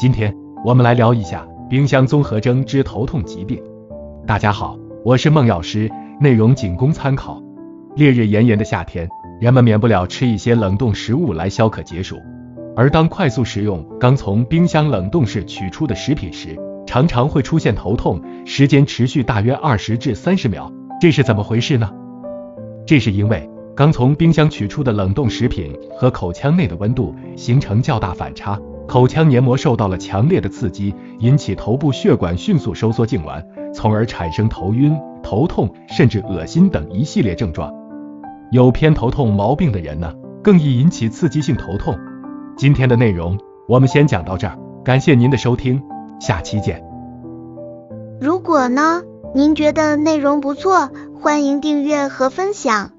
[0.00, 3.62] 今天我们来聊一下冰箱综合征之头痛疾病。
[4.26, 7.38] 大家好，我是孟药师，内容仅供参考。
[7.96, 9.06] 烈日炎炎的夏天，
[9.42, 12.16] 人们免不了吃一些冷冻食物来消渴解暑。
[12.74, 16.56] 而当快速食用刚从冰箱冷冻室取出的食品时，
[16.86, 20.72] 常常会出现头痛，时间持续大约二十至三十秒。
[20.98, 21.92] 这是怎么回事呢？
[22.86, 23.46] 这是因为
[23.76, 28.58] 刚从冰箱取出的冷冻食品和口腔内的温度形成较大反差。
[28.90, 33.40] 口腔黏膜受到了强烈的刺激，引起头部血管迅速收缩痉挛，
[33.72, 37.72] 从而产生头晕、头痛，甚至恶心等一系列症状。
[38.50, 41.96] 有偏头痛毛病的人呢，更易引起刺激性头痛。
[42.56, 43.38] 今天的内容
[43.68, 45.80] 我们先讲到这儿，感谢您的收听，
[46.18, 46.82] 下期见。
[48.20, 49.02] 如果呢，
[49.36, 52.90] 您觉得内容不错，欢迎订阅和分享。